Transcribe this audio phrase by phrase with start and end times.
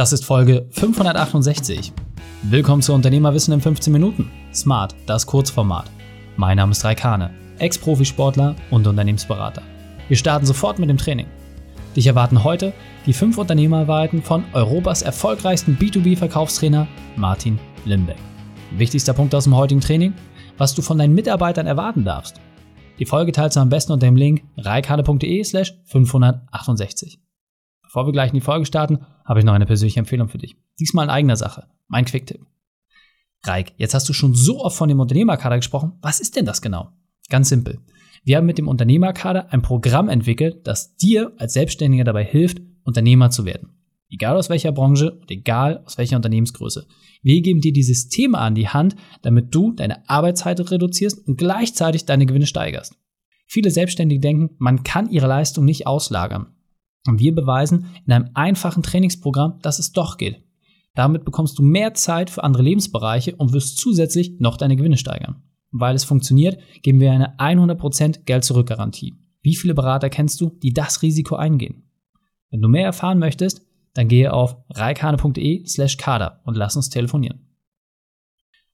[0.00, 1.92] Das ist Folge 568.
[2.44, 4.30] Willkommen zu Unternehmerwissen in 15 Minuten.
[4.50, 5.90] Smart, das Kurzformat.
[6.38, 9.60] Mein Name ist Raikane, Ex-Profisportler und Unternehmensberater.
[10.08, 11.26] Wir starten sofort mit dem Training.
[11.94, 12.72] Dich erwarten heute
[13.04, 16.86] die fünf Unternehmerweiten von Europas erfolgreichsten B2B-Verkaufstrainer
[17.16, 18.16] Martin Limbeck.
[18.78, 20.14] Wichtigster Punkt aus dem heutigen Training,
[20.56, 22.40] was du von deinen Mitarbeitern erwarten darfst.
[22.98, 27.20] Die Folge teilst du am besten unter dem Link reikane.de slash 568.
[27.90, 30.54] Bevor wir gleich in die Folge starten, habe ich noch eine persönliche Empfehlung für dich.
[30.78, 31.66] Diesmal in eigener Sache.
[31.88, 32.46] Mein Quick-Tipp.
[33.42, 35.94] Reik, jetzt hast du schon so oft von dem Unternehmerkader gesprochen.
[36.00, 36.92] Was ist denn das genau?
[37.30, 37.80] Ganz simpel.
[38.22, 43.30] Wir haben mit dem Unternehmerkader ein Programm entwickelt, das dir als Selbstständiger dabei hilft, Unternehmer
[43.30, 43.70] zu werden.
[44.08, 46.86] Egal aus welcher Branche und egal aus welcher Unternehmensgröße.
[47.22, 52.04] Wir geben dir die Systeme an die Hand, damit du deine Arbeitszeit reduzierst und gleichzeitig
[52.04, 52.94] deine Gewinne steigerst.
[53.48, 56.54] Viele Selbstständige denken, man kann ihre Leistung nicht auslagern.
[57.06, 60.42] Und wir beweisen in einem einfachen Trainingsprogramm, dass es doch geht.
[60.94, 65.42] Damit bekommst du mehr Zeit für andere Lebensbereiche und wirst zusätzlich noch deine Gewinne steigern.
[65.70, 69.16] Weil es funktioniert, geben wir eine 100% Geld-Zurück-Garantie.
[69.42, 71.84] Wie viele Berater kennst du, die das Risiko eingehen?
[72.50, 73.62] Wenn du mehr erfahren möchtest,
[73.94, 77.46] dann gehe auf reikane.de slash kader und lass uns telefonieren.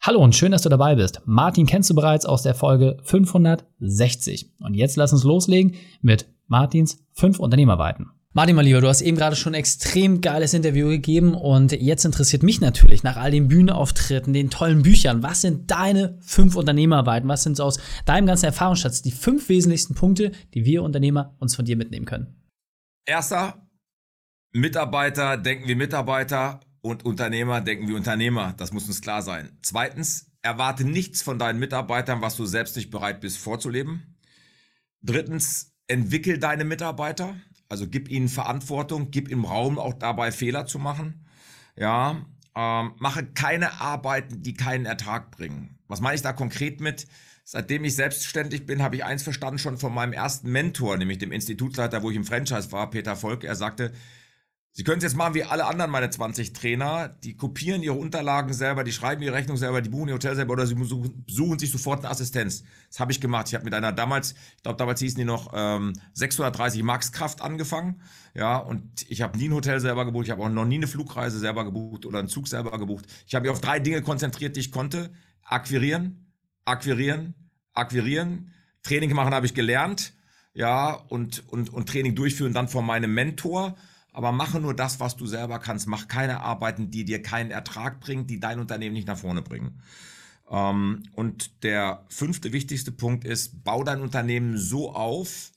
[0.00, 1.22] Hallo und schön, dass du dabei bist.
[1.24, 4.54] Martin kennst du bereits aus der Folge 560.
[4.60, 8.10] Und jetzt lass uns loslegen mit Martins 5 Unternehmerweiten.
[8.36, 12.04] Martin, mein Lieber, du hast eben gerade schon ein extrem geiles Interview gegeben und jetzt
[12.04, 17.30] interessiert mich natürlich nach all den Bühnenauftritten, den tollen Büchern, was sind deine fünf Unternehmerweiten?
[17.30, 21.64] Was sind aus deinem ganzen Erfahrungsschatz die fünf wesentlichsten Punkte, die wir Unternehmer uns von
[21.64, 22.44] dir mitnehmen können?
[23.06, 23.66] Erster,
[24.52, 28.52] Mitarbeiter denken wie Mitarbeiter und Unternehmer denken wie Unternehmer.
[28.58, 29.56] Das muss uns klar sein.
[29.62, 34.18] Zweitens, erwarte nichts von deinen Mitarbeitern, was du selbst nicht bereit bist vorzuleben.
[35.00, 37.34] Drittens, entwickel deine Mitarbeiter.
[37.68, 41.24] Also gib ihnen Verantwortung, gib ihnen Raum, auch dabei Fehler zu machen.
[41.76, 45.78] Ja, ähm, mache keine Arbeiten, die keinen Ertrag bringen.
[45.88, 47.06] Was meine ich da konkret mit?
[47.44, 51.30] Seitdem ich selbstständig bin, habe ich eins verstanden schon von meinem ersten Mentor, nämlich dem
[51.30, 53.44] Institutsleiter, wo ich im Franchise war, Peter Volk.
[53.44, 53.92] Er sagte,
[54.76, 57.08] Sie können es jetzt machen wie alle anderen meine 20 Trainer.
[57.08, 60.52] Die kopieren ihre Unterlagen selber, die schreiben ihre Rechnung selber, die buchen ihr Hotel selber
[60.52, 60.76] oder sie
[61.26, 62.62] suchen sich sofort eine Assistenz.
[62.90, 63.48] Das habe ich gemacht.
[63.48, 67.40] Ich habe mit einer damals, ich glaube damals hießen die noch ähm, 630 Max Kraft
[67.40, 68.02] angefangen.
[68.34, 70.26] Ja, und ich habe nie ein Hotel selber gebucht.
[70.26, 73.06] Ich habe auch noch nie eine Flugreise selber gebucht oder einen Zug selber gebucht.
[73.26, 75.08] Ich habe mich auf drei Dinge konzentriert, die ich konnte.
[75.42, 76.34] Akquirieren,
[76.66, 77.32] akquirieren,
[77.72, 78.52] akquirieren.
[78.82, 80.12] Training machen habe ich gelernt.
[80.52, 83.74] Ja, und, und, und Training durchführen dann von meinem Mentor
[84.16, 85.86] aber mache nur das, was du selber kannst.
[85.88, 89.82] Mach keine Arbeiten, die dir keinen Ertrag bringen, die dein Unternehmen nicht nach vorne bringen.
[90.50, 95.52] Ähm, und der fünfte wichtigste Punkt ist, bau dein Unternehmen so auf,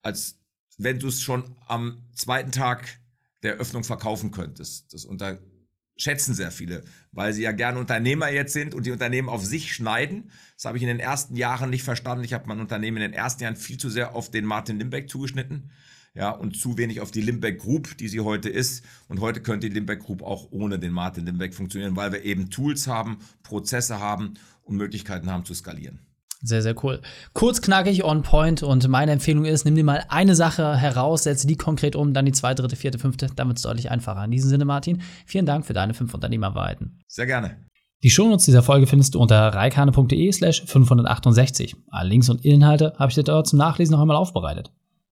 [0.00, 0.38] als
[0.78, 3.00] wenn du es schon am zweiten Tag
[3.42, 4.94] der Öffnung verkaufen könntest.
[4.94, 9.44] Das unterschätzen sehr viele, weil sie ja gerne Unternehmer jetzt sind und die Unternehmen auf
[9.44, 10.30] sich schneiden.
[10.54, 12.24] Das habe ich in den ersten Jahren nicht verstanden.
[12.24, 15.10] Ich habe mein Unternehmen in den ersten Jahren viel zu sehr auf den Martin Limbeck
[15.10, 15.70] zugeschnitten
[16.14, 18.84] ja, und zu wenig auf die Limbeck Group, die sie heute ist.
[19.08, 22.50] Und heute könnte die Limbeck Group auch ohne den Martin Limbeck funktionieren, weil wir eben
[22.50, 26.00] Tools haben, Prozesse haben und Möglichkeiten haben zu skalieren.
[26.42, 27.02] Sehr, sehr cool.
[27.34, 28.62] Kurz, knackig, on point.
[28.62, 32.24] Und meine Empfehlung ist, nimm dir mal eine Sache heraus, setze die konkret um, dann
[32.24, 33.26] die zweite, dritte, vierte, fünfte.
[33.36, 34.24] Dann wird es deutlich einfacher.
[34.24, 36.98] In diesem Sinne, Martin, vielen Dank für deine fünf Unternehmerweiten.
[37.08, 37.56] Sehr gerne.
[38.02, 41.76] Die Shownotes dieser Folge findest du unter reikane.de slash 568.
[41.88, 44.72] Alle Links und Inhalte habe ich dir dort zum Nachlesen noch einmal aufbereitet.